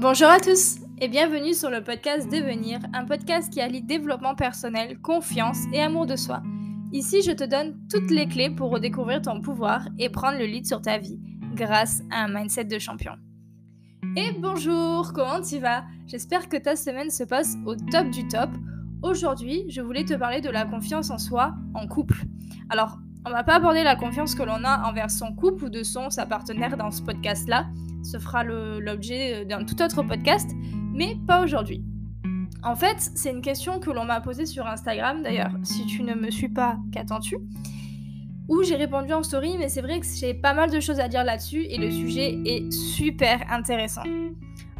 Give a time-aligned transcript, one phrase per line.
[0.00, 5.00] Bonjour à tous et bienvenue sur le podcast Devenir, un podcast qui allie développement personnel,
[5.00, 6.40] confiance et amour de soi.
[6.92, 10.68] Ici, je te donne toutes les clés pour redécouvrir ton pouvoir et prendre le lead
[10.68, 11.18] sur ta vie
[11.52, 13.14] grâce à un mindset de champion.
[14.14, 15.82] Et bonjour, comment tu vas?
[16.06, 18.50] J'espère que ta semaine se passe au top du top.
[19.02, 22.22] Aujourd'hui, je voulais te parler de la confiance en soi en couple.
[22.70, 25.82] Alors, on va pas aborder la confiance que l'on a envers son couple ou de
[25.82, 27.66] son sa partenaire dans ce podcast-là.
[28.02, 30.50] Ce fera l'objet d'un tout autre podcast,
[30.92, 31.84] mais pas aujourd'hui.
[32.62, 36.14] En fait, c'est une question que l'on m'a posée sur Instagram, d'ailleurs, si tu ne
[36.14, 37.36] me suis pas, qu'attends-tu?
[38.48, 41.08] Où j'ai répondu en story, mais c'est vrai que j'ai pas mal de choses à
[41.08, 44.02] dire là-dessus et le sujet est super intéressant.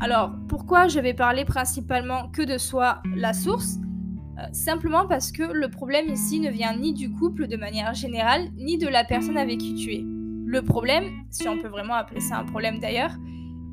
[0.01, 3.79] Alors, pourquoi je vais parler principalement que de soi, la source?
[4.39, 8.49] Euh, simplement parce que le problème ici ne vient ni du couple de manière générale,
[8.57, 10.18] ni de la personne avec qui tu es.
[10.51, 13.11] Le problème, si on peut vraiment appeler ça un problème d'ailleurs,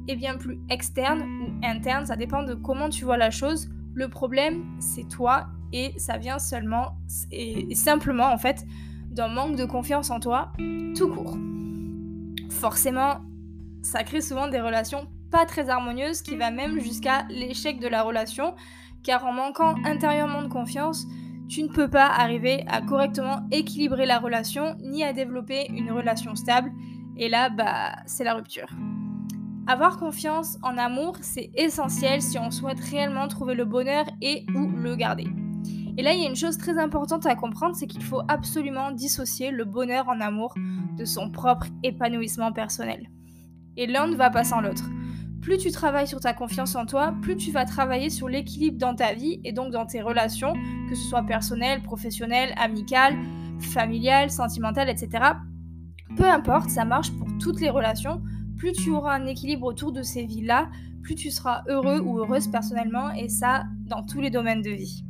[0.10, 3.70] est bien plus externe ou interne, ça dépend de comment tu vois la chose.
[3.94, 6.98] Le problème, c'est toi et ça vient seulement
[7.32, 8.66] et simplement en fait
[9.10, 10.52] d'un manque de confiance en toi
[10.98, 11.38] tout court.
[12.50, 13.22] Forcément,
[13.82, 18.04] ça crée souvent des relations pas très harmonieuses qui va même jusqu'à l'échec de la
[18.04, 18.54] relation
[19.02, 21.08] car en manquant intérieurement de confiance,
[21.48, 26.36] tu ne peux pas arriver à correctement équilibrer la relation ni à développer une relation
[26.36, 26.72] stable.
[27.18, 28.68] Et là, bah, c'est la rupture.
[29.68, 34.68] Avoir confiance en amour, c'est essentiel si on souhaite réellement trouver le bonheur et ou
[34.68, 35.28] le garder.
[35.98, 38.92] Et là, il y a une chose très importante à comprendre, c'est qu'il faut absolument
[38.92, 40.54] dissocier le bonheur en amour
[40.98, 43.10] de son propre épanouissement personnel.
[43.78, 44.90] Et l'un ne va pas sans l'autre
[45.46, 48.96] plus tu travailles sur ta confiance en toi, plus tu vas travailler sur l'équilibre dans
[48.96, 50.54] ta vie et donc dans tes relations,
[50.90, 53.16] que ce soit personnelles, professionnelles, amicales,
[53.60, 55.34] familiales, sentimentales, etc.
[56.18, 58.24] Peu importe, ça marche pour toutes les relations.
[58.58, 60.68] Plus tu auras un équilibre autour de ces vies-là,
[61.04, 65.06] plus tu seras heureux ou heureuse personnellement et ça dans tous les domaines de vie.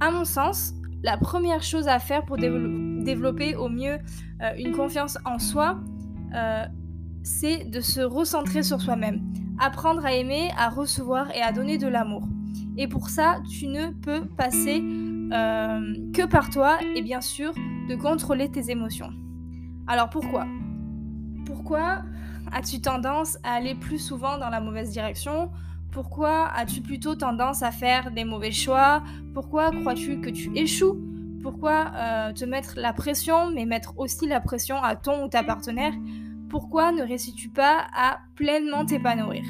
[0.00, 3.98] À mon sens, la première chose à faire pour développer au mieux
[4.40, 5.78] euh, une confiance en soi,
[6.34, 6.64] euh,
[7.22, 9.20] c'est de se recentrer sur soi-même
[9.62, 12.24] apprendre à aimer, à recevoir et à donner de l'amour.
[12.76, 14.82] Et pour ça, tu ne peux passer
[15.32, 17.54] euh, que par toi et bien sûr
[17.88, 19.10] de contrôler tes émotions.
[19.86, 20.46] Alors pourquoi?
[21.46, 22.02] Pourquoi
[22.50, 25.50] as-tu tendance à aller plus souvent dans la mauvaise direction?
[25.92, 29.02] Pourquoi as-tu plutôt tendance à faire des mauvais choix?
[29.32, 30.98] Pourquoi crois-tu que tu échoues?
[31.42, 35.42] Pourquoi euh, te mettre la pression, mais mettre aussi la pression à ton ou ta
[35.44, 35.92] partenaire?
[36.52, 39.42] Pourquoi ne réussis-tu pas à pleinement t'épanouir?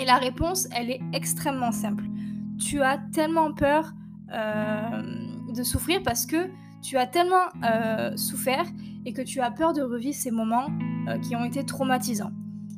[0.00, 2.04] Et la réponse, elle est extrêmement simple.
[2.60, 3.92] Tu as tellement peur
[4.32, 5.02] euh,
[5.52, 6.48] de souffrir parce que
[6.80, 8.64] tu as tellement euh, souffert
[9.04, 10.68] et que tu as peur de revivre ces moments
[11.08, 12.30] euh, qui ont été traumatisants.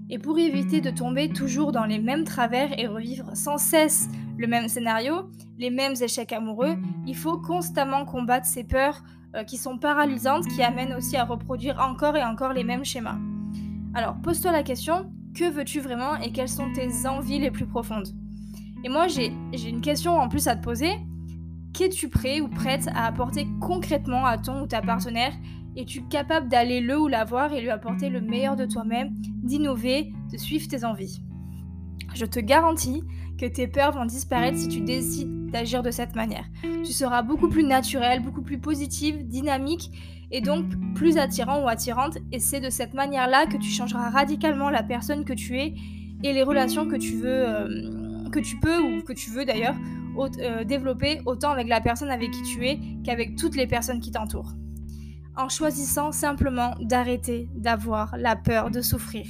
[0.09, 4.47] Et pour éviter de tomber toujours dans les mêmes travers et revivre sans cesse le
[4.47, 5.28] même scénario,
[5.59, 6.76] les mêmes échecs amoureux,
[7.06, 9.03] il faut constamment combattre ces peurs
[9.47, 13.19] qui sont paralysantes, qui amènent aussi à reproduire encore et encore les mêmes schémas.
[13.94, 18.09] Alors, pose-toi la question, que veux-tu vraiment et quelles sont tes envies les plus profondes?
[18.82, 19.32] Et moi, j'ai
[19.69, 20.91] une question en plus à te poser.
[21.72, 25.32] Qu'es-tu prêt ou prête à apporter concrètement à ton ou ta partenaire?
[25.77, 29.10] Es-tu capable d'aller le ou la voir et lui apporter le meilleur de toi-même,
[29.43, 31.22] d'innover, de suivre tes envies?
[32.15, 33.03] Je te garantis
[33.38, 36.44] que tes peurs vont disparaître si tu décides d'agir de cette manière.
[36.62, 39.91] Tu seras beaucoup plus naturel, beaucoup plus positive, dynamique
[40.32, 40.65] et donc
[40.97, 42.19] plus attirant ou attirante.
[42.32, 45.75] Et c'est de cette manière-là que tu changeras radicalement la personne que tu es
[46.25, 49.76] et les relations que tu veux, euh, que tu peux ou que tu veux d'ailleurs
[50.16, 54.10] euh, développer autant avec la personne avec qui tu es qu'avec toutes les personnes qui
[54.10, 54.53] t'entourent.
[55.37, 59.26] En choisissant simplement d'arrêter d'avoir la peur de souffrir.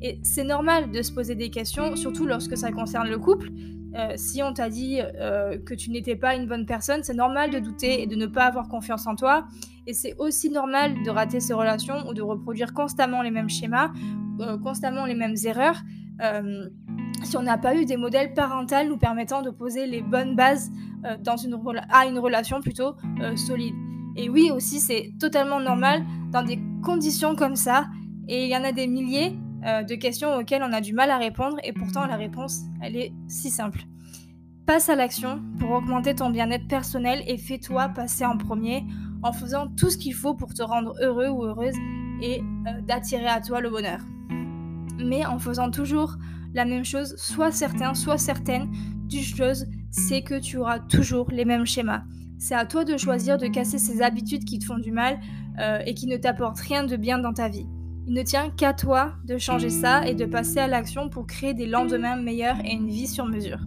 [0.00, 3.50] Et c'est normal de se poser des questions, surtout lorsque ça concerne le couple.
[3.94, 7.50] Euh, si on t'a dit euh, que tu n'étais pas une bonne personne, c'est normal
[7.50, 9.46] de douter et de ne pas avoir confiance en toi.
[9.86, 13.90] Et c'est aussi normal de rater ses relations ou de reproduire constamment les mêmes schémas,
[14.40, 15.82] euh, constamment les mêmes erreurs.
[17.24, 20.70] si on n'a pas eu des modèles parentaux nous permettant de poser les bonnes bases
[21.20, 21.58] dans une
[21.90, 22.94] à une relation plutôt
[23.34, 23.74] solide.
[24.14, 27.86] Et oui, aussi, c'est totalement normal dans des conditions comme ça.
[28.28, 29.32] Et il y en a des milliers
[29.64, 33.12] de questions auxquelles on a du mal à répondre et pourtant la réponse, elle est
[33.26, 33.80] si simple.
[34.66, 38.84] Passe à l'action pour augmenter ton bien-être personnel et fais-toi passer en premier
[39.22, 41.74] en faisant tout ce qu'il faut pour te rendre heureux ou heureuse
[42.22, 43.98] et euh, d'attirer à toi le bonheur.
[45.04, 46.14] Mais en faisant toujours
[46.54, 48.70] la même chose, sois certain, sois certaine
[49.08, 52.04] d'une chose, c'est que tu auras toujours les mêmes schémas.
[52.38, 55.18] C'est à toi de choisir de casser ces habitudes qui te font du mal
[55.58, 57.66] euh, et qui ne t'apportent rien de bien dans ta vie.
[58.06, 61.54] Il ne tient qu'à toi de changer ça et de passer à l'action pour créer
[61.54, 63.58] des lendemains meilleurs et une vie sur mesure.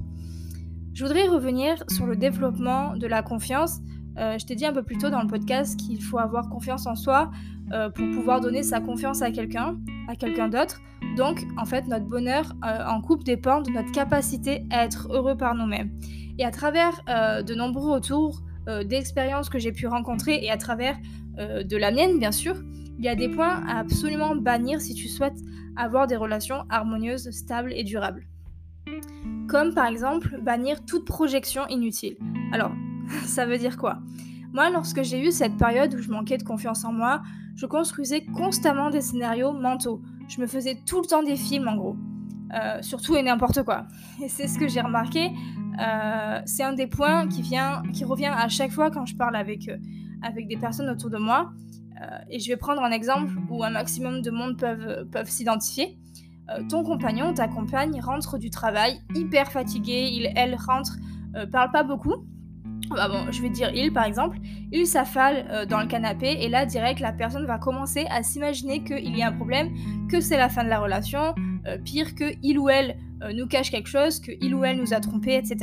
[0.96, 3.82] Je voudrais revenir sur le développement de la confiance.
[4.18, 6.88] Euh, je t'ai dit un peu plus tôt dans le podcast qu'il faut avoir confiance
[6.88, 7.32] en soi
[7.74, 9.78] euh, pour pouvoir donner sa confiance à quelqu'un,
[10.08, 10.80] à quelqu'un d'autre.
[11.18, 15.36] Donc, en fait, notre bonheur euh, en couple dépend de notre capacité à être heureux
[15.36, 15.92] par nous-mêmes.
[16.40, 17.02] Et à travers
[17.44, 18.42] de nombreux retours
[18.86, 20.98] d'expériences que j'ai pu rencontrer et à travers
[21.38, 22.56] de la mienne, bien sûr,
[22.98, 25.38] il y a des points à absolument bannir si tu souhaites
[25.78, 28.28] avoir des relations harmonieuses, stables et durables.
[29.56, 32.18] Comme par exemple bannir toute projection inutile.
[32.52, 32.74] Alors,
[33.26, 34.00] ça veut dire quoi?
[34.52, 37.22] Moi, lorsque j'ai eu cette période où je manquais de confiance en moi,
[37.56, 40.02] je construisais constamment des scénarios mentaux.
[40.28, 41.96] Je me faisais tout le temps des films en gros.
[42.54, 43.86] Euh, surtout et n'importe quoi.
[44.22, 45.32] Et c'est ce que j'ai remarqué.
[45.82, 49.38] Euh, c'est un des points qui, vient, qui revient à chaque fois quand je parle
[49.38, 49.78] avec, euh,
[50.22, 51.54] avec des personnes autour de moi.
[52.30, 55.98] et je vais prendre un exemple où un maximum de monde peuvent, peuvent s'identifier.
[56.70, 60.98] Ton compagnon, ta compagne rentre du travail hyper fatigué, il, elle rentre,
[61.52, 62.26] parle pas beaucoup,
[62.90, 64.38] bah bon, je vais dire il par exemple,
[64.72, 68.84] il s'affale euh, dans le canapé et là direct la personne va commencer à s'imaginer
[68.84, 69.72] qu'il y a un problème,
[70.10, 71.34] que c'est la fin de la relation,
[71.68, 74.78] euh, pire que il ou elle euh, nous cache quelque chose, que il ou elle
[74.78, 75.58] nous a trompé, etc.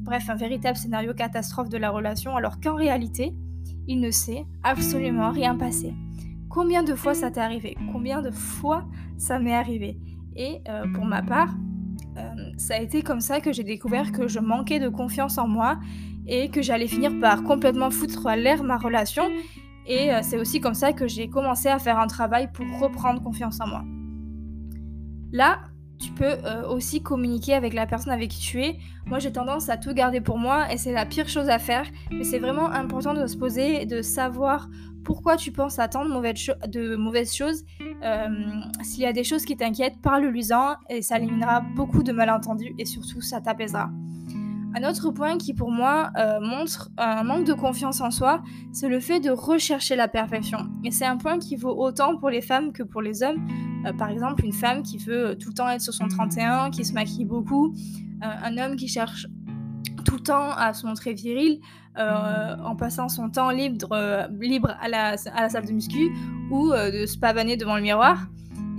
[0.00, 3.34] Bref, un véritable scénario catastrophe de la relation alors qu'en réalité,
[3.86, 5.92] il ne sait absolument rien passé.
[6.48, 7.76] Combien de fois ça t'est arrivé?
[7.92, 8.84] Combien de fois
[9.18, 9.98] ça m'est arrivé?
[10.36, 10.62] Et
[10.94, 11.54] pour ma part,
[12.56, 15.78] ça a été comme ça que j'ai découvert que je manquais de confiance en moi
[16.26, 19.24] et que j'allais finir par complètement foutre à l'air ma relation.
[19.86, 23.22] Et euh, c'est aussi comme ça que j'ai commencé à faire un travail pour reprendre
[23.22, 23.84] confiance en moi.
[25.32, 25.60] Là,
[25.98, 28.78] tu peux euh, aussi communiquer avec la personne avec qui tu es.
[29.06, 31.86] Moi, j'ai tendance à tout garder pour moi et c'est la pire chose à faire.
[32.12, 34.68] Mais c'est vraiment important de se poser et de savoir
[35.04, 37.64] pourquoi tu penses tant de mauvaises, choses.
[38.02, 38.28] Euh,
[38.82, 42.84] s'il y a des choses qui t'inquiètent, parle-lui-en et ça éliminera beaucoup de malentendus et
[42.84, 43.90] surtout ça t'apaisera.
[44.74, 48.88] Un autre point qui pour moi euh, montre un manque de confiance en soi, c'est
[48.88, 50.70] le fait de rechercher la perfection.
[50.82, 53.46] Et c'est un point qui vaut autant pour les femmes que pour les hommes.
[53.86, 56.84] Euh, par exemple, une femme qui veut tout le temps être sur son 31, qui
[56.84, 57.74] se maquille beaucoup,
[58.24, 59.26] un homme qui cherche
[60.12, 61.60] tout le temps à se montrer viril
[61.96, 66.10] en passant son temps libre, libre à, la, à la salle de muscu
[66.50, 68.26] ou de se pavaner devant le miroir.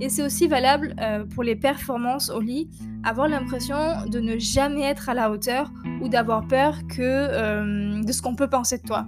[0.00, 2.68] Et c'est aussi valable euh, pour les performances au lit,
[3.04, 5.72] avoir l'impression de ne jamais être à la hauteur
[6.02, 9.06] ou d'avoir peur que, euh, de ce qu'on peut penser de toi.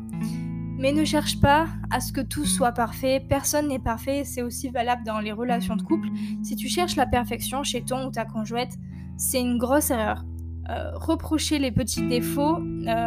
[0.79, 4.69] Mais ne cherche pas à ce que tout soit parfait, personne n'est parfait, c'est aussi
[4.69, 6.09] valable dans les relations de couple.
[6.43, 8.75] Si tu cherches la perfection chez ton ou ta conjointe,
[9.17, 10.25] c'est une grosse erreur.
[10.69, 12.59] Euh, reprocher les petits défauts,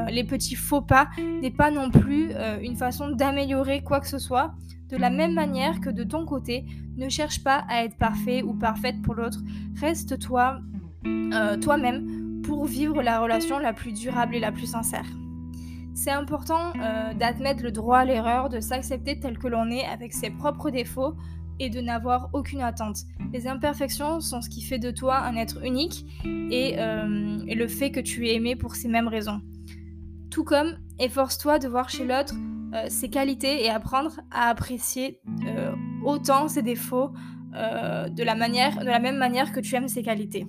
[0.09, 1.09] les petits faux pas,
[1.41, 4.53] n'est pas non plus une façon d'améliorer quoi que ce soit.
[4.89, 6.65] De la même manière que de ton côté,
[6.99, 9.39] ne cherche pas à être parfait ou parfaite pour l'autre.
[9.79, 10.59] Reste toi,
[11.05, 15.05] euh, toi-même pour vivre la relation la plus durable et la plus sincère.
[15.93, 20.13] C'est important euh, d'admettre le droit à l'erreur, de s'accepter tel que l'on est avec
[20.13, 21.15] ses propres défauts
[21.59, 22.99] et de n'avoir aucune attente.
[23.33, 27.67] Les imperfections sont ce qui fait de toi un être unique et, euh, et le
[27.67, 29.41] fait que tu es aimé pour ces mêmes raisons.
[30.31, 32.33] Tout comme, efforce-toi de voir chez l'autre
[32.73, 35.73] euh, ses qualités et apprendre à apprécier euh,
[36.03, 37.11] autant ses défauts
[37.51, 40.45] de, la manière, de la même manière que tu aimes ses qualités.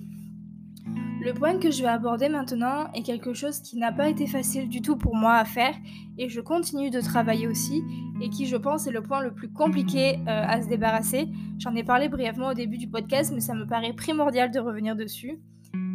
[1.23, 4.67] Le point que je vais aborder maintenant est quelque chose qui n'a pas été facile
[4.67, 5.75] du tout pour moi à faire
[6.17, 7.83] et je continue de travailler aussi
[8.21, 11.27] et qui je pense est le point le plus compliqué à se débarrasser.
[11.59, 14.95] J'en ai parlé brièvement au début du podcast mais ça me paraît primordial de revenir
[14.95, 15.37] dessus.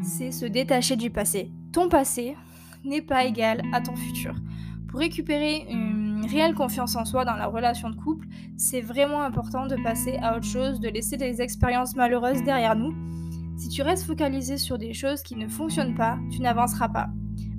[0.01, 1.51] C'est se détacher du passé.
[1.73, 2.37] Ton passé
[2.85, 4.33] n'est pas égal à ton futur.
[4.89, 9.67] Pour récupérer une réelle confiance en soi dans la relation de couple, c'est vraiment important
[9.67, 12.95] de passer à autre chose, de laisser des expériences malheureuses derrière nous.
[13.57, 17.09] Si tu restes focalisé sur des choses qui ne fonctionnent pas, tu n'avanceras pas.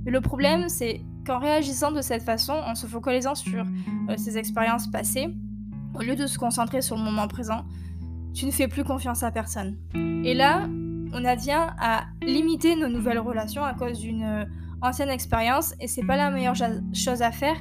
[0.06, 3.66] Mais le problème, c'est qu'en réagissant de cette façon, en se focalisant sur
[4.10, 5.36] euh, ces expériences passées,
[5.96, 7.66] au lieu de se concentrer sur le moment présent,
[8.34, 9.76] tu ne fais plus confiance à personne.
[10.24, 10.68] Et là,
[11.14, 14.46] on advient à limiter nos nouvelles relations à cause d'une euh,
[14.82, 16.56] ancienne expérience et c'est pas la meilleure
[16.94, 17.58] chose à faire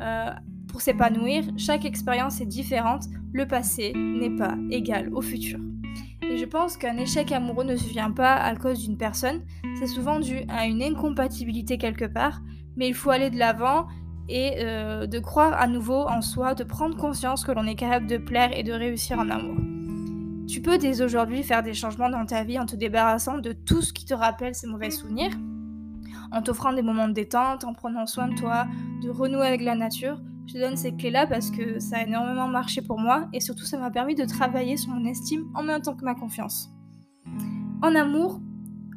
[0.00, 0.30] euh,
[0.68, 5.58] pour s'épanouir, chaque expérience est différente, le passé n'est pas égal au futur.
[6.22, 9.42] Et je pense qu'un échec amoureux ne se vient pas à cause d'une personne,
[9.78, 12.40] c'est souvent dû à une incompatibilité quelque part,
[12.76, 13.86] mais il faut aller de l'avant
[14.28, 18.06] et euh, de croire à nouveau en soi, de prendre conscience que l'on est capable
[18.06, 19.56] de plaire et de réussir en amour.
[20.48, 23.82] Tu peux dès aujourd'hui faire des changements dans ta vie en te débarrassant de tout
[23.82, 25.32] ce qui te rappelle ces mauvais souvenirs,
[26.30, 28.66] en t'offrant des moments de détente, en prenant soin de toi,
[29.02, 30.18] de renouer avec la nature.
[30.46, 33.64] Je te donne ces clés-là parce que ça a énormément marché pour moi et surtout
[33.64, 36.70] ça m'a permis de travailler sur mon estime en même temps que ma confiance.
[37.82, 38.40] En amour,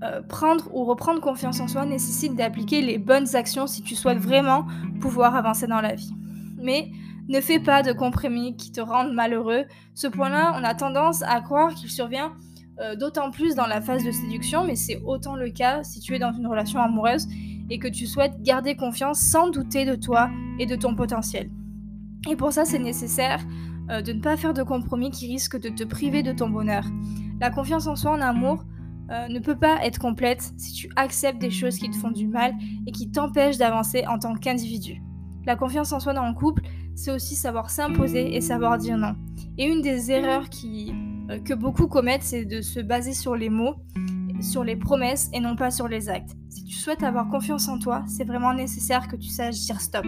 [0.03, 4.17] euh, prendre ou reprendre confiance en soi nécessite d'appliquer les bonnes actions si tu souhaites
[4.17, 4.65] vraiment
[4.99, 6.13] pouvoir avancer dans la vie.
[6.61, 6.91] Mais
[7.27, 9.63] ne fais pas de compromis qui te rendent malheureux.
[9.93, 12.33] Ce point-là, on a tendance à croire qu'il survient
[12.81, 16.13] euh, d'autant plus dans la phase de séduction, mais c'est autant le cas si tu
[16.13, 17.27] es dans une relation amoureuse
[17.69, 20.29] et que tu souhaites garder confiance sans douter de toi
[20.59, 21.49] et de ton potentiel.
[22.29, 23.39] Et pour ça, c'est nécessaire
[23.89, 26.83] euh, de ne pas faire de compromis qui risquent de te priver de ton bonheur.
[27.39, 28.63] La confiance en soi en amour
[29.11, 32.27] euh, ne peut pas être complète si tu acceptes des choses qui te font du
[32.27, 32.53] mal
[32.87, 35.01] et qui t'empêchent d'avancer en tant qu'individu.
[35.45, 36.63] La confiance en soi dans le couple,
[36.95, 39.15] c'est aussi savoir s'imposer et savoir dire non.
[39.57, 40.45] Et une des erreurs
[41.29, 43.75] euh, que beaucoup commettent, c'est de se baser sur les mots,
[44.45, 46.35] sur les promesses et non pas sur les actes.
[46.49, 50.05] Si tu souhaites avoir confiance en toi, c'est vraiment nécessaire que tu saches dire stop.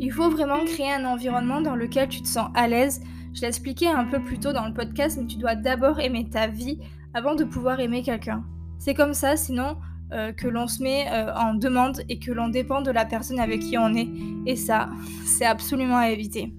[0.00, 3.00] Il faut vraiment créer un environnement dans lequel tu te sens à l'aise.
[3.34, 6.28] Je l'ai expliqué un peu plus tôt dans le podcast, mais tu dois d'abord aimer
[6.28, 6.78] ta vie
[7.14, 8.44] avant de pouvoir aimer quelqu'un.
[8.78, 9.76] C'est comme ça, sinon
[10.12, 13.40] euh, que l'on se met euh, en demande et que l'on dépend de la personne
[13.40, 14.08] avec qui on est.
[14.46, 14.88] Et ça,
[15.26, 16.54] c'est absolument à éviter.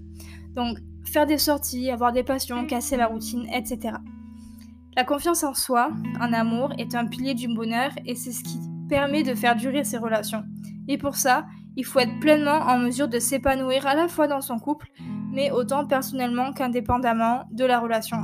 [0.56, 3.96] Donc, faire des sorties, avoir des passions, casser la routine, etc.
[4.96, 8.60] La confiance en soi, en amour, est un pilier du bonheur et c'est ce qui
[8.90, 10.44] permet de faire durer ses relations.
[10.88, 14.42] Et pour ça, il faut être pleinement en mesure de s'épanouir à la fois dans
[14.42, 14.88] son couple,
[15.32, 18.18] mais autant personnellement qu'indépendamment de la relation.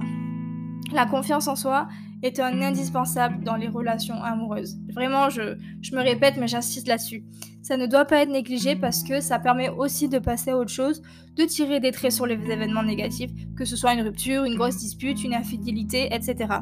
[0.92, 1.88] La confiance en soi
[2.26, 4.78] est un indispensable dans les relations amoureuses.
[4.94, 7.24] Vraiment, je, je me répète, mais j'insiste là-dessus.
[7.62, 10.72] Ça ne doit pas être négligé parce que ça permet aussi de passer à autre
[10.72, 11.04] chose,
[11.36, 14.78] de tirer des traits sur les événements négatifs, que ce soit une rupture, une grosse
[14.78, 16.60] dispute, une infidélité, etc.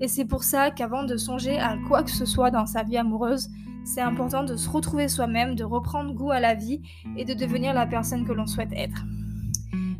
[0.00, 2.98] Et c'est pour ça qu'avant de songer à quoi que ce soit dans sa vie
[2.98, 3.48] amoureuse,
[3.84, 6.82] c'est important de se retrouver soi-même, de reprendre goût à la vie
[7.16, 9.04] et de devenir la personne que l'on souhaite être.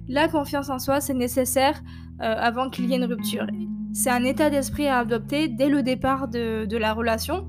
[0.09, 1.81] La confiance en soi, c'est nécessaire
[2.21, 3.47] euh, avant qu'il y ait une rupture.
[3.97, 7.49] C'est un état d'esprit à adopter dès le départ de, la relation,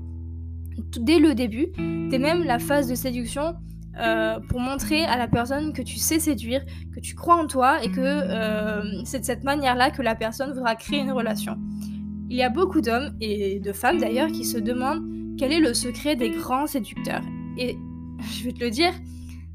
[0.98, 1.66] dès le début,
[2.08, 3.54] dès même la phase de séduction,
[4.00, 6.64] euh, pour montrer à la personne que tu sais séduire,
[6.94, 10.54] que tu crois en toi et que euh, c'est de cette manière-là que la personne
[10.54, 11.58] voudra créer une relation.
[12.30, 15.04] Il y a beaucoup d'hommes, et de femmes d'ailleurs, qui se demandent
[15.36, 17.24] quel est le secret des grands séducteurs.
[17.58, 17.76] Et
[18.20, 18.94] je vais te le dire,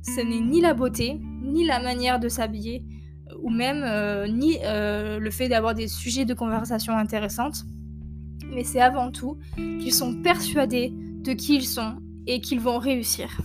[0.04, 2.84] ce n'est ni la beauté, ni la manière de s'habiller,
[3.44, 7.66] ou même euh, ni euh, le fait d'avoir des sujets de conversation intéressantes,
[8.50, 13.42] mais c'est avant tout qu'ils sont persuadés de qui ils sont et qu'ils vont réussir.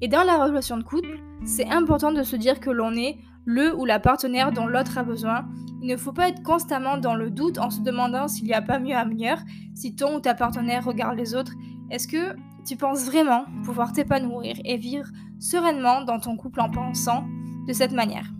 [0.00, 3.76] Et dans la relation de couple, c'est important de se dire que l'on est le
[3.78, 5.46] ou la partenaire dont l'autre a besoin.
[5.82, 8.62] Il ne faut pas être constamment dans le doute en se demandant s'il n'y a
[8.62, 9.38] pas mieux à meilleur,
[9.74, 11.52] si ton ou ta partenaire regarde les autres.
[11.90, 12.34] Est-ce que
[12.66, 15.06] tu penses vraiment pouvoir t'épanouir et vivre
[15.38, 17.24] sereinement dans ton couple en pensant
[17.66, 18.30] de cette manière?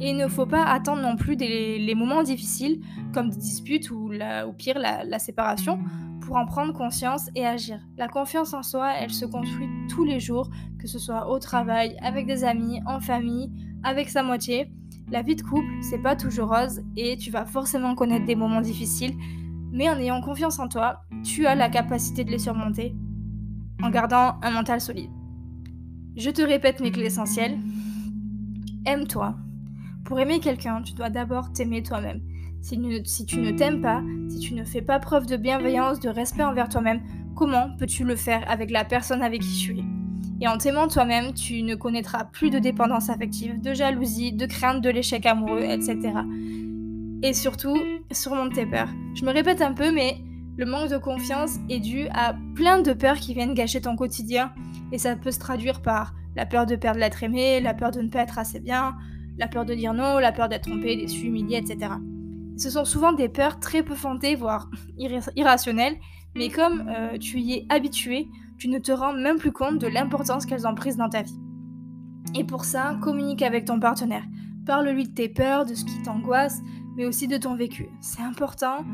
[0.00, 2.80] Et il ne faut pas attendre non plus les moments difficiles,
[3.12, 5.78] comme des disputes ou, la, pire la, séparation,
[6.20, 7.80] pour en prendre conscience et agir.
[7.96, 11.96] La confiance en soi, elle se construit tous les jours, que ce soit au travail,
[12.02, 13.50] avec des amis, en famille,
[13.84, 14.70] avec sa moitié.
[15.10, 18.60] La vie de couple, c'est pas toujours rose et tu vas forcément connaître des moments
[18.60, 19.14] difficiles,
[19.70, 22.96] mais en ayant confiance en toi, tu as la capacité de les surmonter
[23.82, 25.10] en gardant un mental solide.
[26.16, 27.58] Je te répète mes clés essentielles.
[28.84, 29.36] Aime-toi,
[30.06, 32.22] pour aimer quelqu'un, tu dois d'abord t'aimer toi-même.
[32.62, 36.42] Si, tu ne t'aimes pas, si tu ne fais pas preuve de bienveillance, de respect
[36.42, 37.00] envers toi-même,
[37.34, 39.84] comment peux-tu le faire avec la personne avec qui tu es?
[40.40, 44.80] Et en t'aimant toi-même, tu ne connaîtras plus de dépendance affective, de jalousie, de crainte
[44.80, 46.12] de l'échec amoureux, etc.
[47.22, 47.76] Et surtout,
[48.10, 48.90] surmonte tes peurs.
[49.14, 50.18] Je me répète un peu, mais
[50.56, 54.52] le manque de confiance est dû à plein de peurs qui viennent gâcher ton quotidien.
[54.92, 58.00] Et ça peut se traduire par la peur de perdre l'être aimé, la peur de
[58.00, 58.96] ne pas être assez bien,
[59.38, 61.92] la peur de dire non, la peur d'être trompé, déçu, humilié, etc.
[62.56, 64.70] Ce sont souvent des peurs très peu fondées, voire
[65.36, 65.96] irrationnelles,
[66.34, 68.28] mais comme euh, tu y es habitué,
[68.58, 71.38] tu ne te rends même plus compte de l'importance qu'elles ont prise dans ta vie.
[72.34, 74.24] Et pour ça, communique avec ton partenaire.
[74.66, 76.60] Parle-lui de tes peurs, de ce qui t'angoisse,
[76.96, 77.88] mais aussi de ton vécu.
[78.00, 78.84] C'est important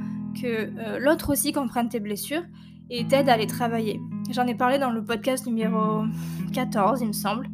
[0.41, 2.43] que euh, l'autre aussi comprenne tes blessures
[2.91, 4.01] et t'aide à les travailler.
[4.31, 6.05] J'en ai parlé dans le podcast numéro
[6.53, 7.49] 14, il me semble.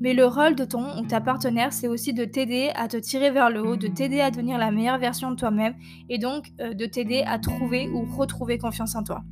[0.00, 3.30] Mais le rôle de ton ou ta partenaire, c'est aussi de t'aider à te tirer
[3.30, 5.74] vers le haut, de t'aider à devenir la meilleure version de toi-même
[6.08, 9.22] et donc euh, de t'aider à trouver ou retrouver confiance en toi.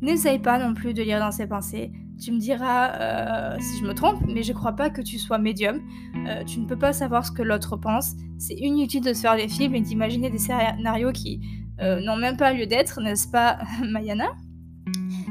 [0.00, 1.92] N'essaye pas non plus de lire dans ses pensées.
[2.20, 5.38] Tu me diras euh, si je me trompe, mais je crois pas que tu sois
[5.38, 5.80] médium.
[6.26, 8.12] Euh, tu ne peux pas savoir ce que l'autre pense.
[8.38, 11.40] C'est inutile de se faire des films et d'imaginer des scénarios qui
[11.80, 13.58] n'ont même pas lieu d'être, n'est-ce pas,
[13.90, 14.28] Mayana?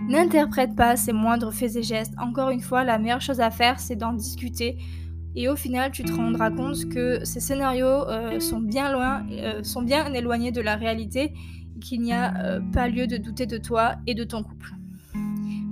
[0.07, 2.13] N'interprète pas ces moindres faits et gestes.
[2.17, 4.77] Encore une fois, la meilleure chose à faire, c'est d'en discuter.
[5.35, 9.63] Et au final, tu te rendras compte que ces scénarios euh, sont, bien loin, euh,
[9.63, 11.33] sont bien éloignés de la réalité
[11.79, 14.71] qu'il n'y a euh, pas lieu de douter de toi et de ton couple.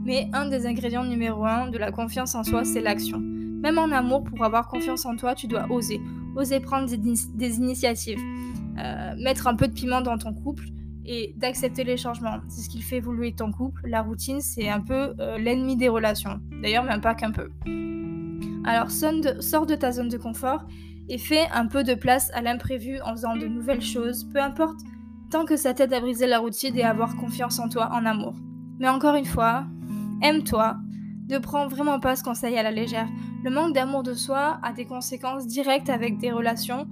[0.05, 3.19] Mais un des ingrédients numéro un de la confiance en soi, c'est l'action.
[3.19, 6.00] Même en amour, pour avoir confiance en toi, tu dois oser.
[6.38, 8.19] Oser prendre des, initiatives.
[9.17, 10.63] mettre un peu de piment dans ton couple
[11.12, 12.38] et d'accepter les changements.
[12.48, 13.82] C'est ce qui fait évoluer ton couple.
[13.88, 16.39] La routine, c'est un peu euh, l'ennemi des relations.
[16.62, 17.50] D'ailleurs, même pas qu'un peu.
[18.63, 20.66] Alors, sors de ta zone de confort
[21.10, 24.82] et fais un peu de place à l'imprévu en faisant de nouvelles choses, peu importe,
[25.32, 28.06] tant que ça t'aide à briser la routine et à avoir confiance en toi, en
[28.06, 28.36] amour.
[28.78, 29.66] Mais encore une fois,
[30.22, 30.78] aime-toi,
[31.28, 33.08] ne prends vraiment pas ce conseil à la légère.
[33.44, 36.88] Le manque d'amour de soi a des conséquences directes avec des relations,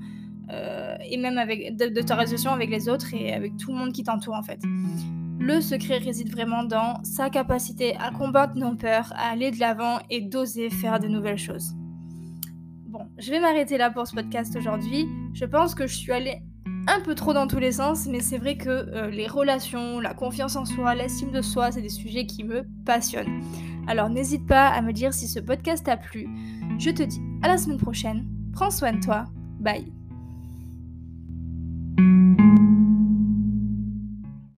[0.50, 4.36] et même de, ta relation avec les autres et avec tout le monde qui t'entoure
[4.36, 4.60] en fait.
[5.40, 10.00] Le secret réside vraiment dans sa capacité à combattre nos peurs, à aller de l'avant
[10.10, 11.74] et d'oser faire de nouvelles choses.
[12.88, 15.08] Bon, je vais m'arrêter là pour ce podcast aujourd'hui.
[15.34, 16.42] Je pense que je suis allée
[16.88, 20.14] un peu trop dans tous les sens, mais c'est vrai que euh, les relations, la
[20.14, 23.42] confiance en soi, l'estime de soi, c'est des sujets qui me passionnent.
[23.88, 26.28] Alors n'hésite pas à me dire si ce podcast t'a plu.
[26.80, 28.28] Je te dis à la semaine prochaine.
[28.54, 29.26] Prends soin de toi.
[29.60, 29.97] Bye.
[31.98, 32.97] うん。